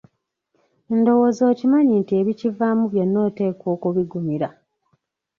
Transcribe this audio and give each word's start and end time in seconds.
Ndowooza 0.97 1.43
okimanyi 1.51 1.93
nti 2.01 2.13
ebikivaamu 2.21 2.83
byonna 2.91 3.19
oteekwa 3.27 3.67
okubigumira? 3.75 4.47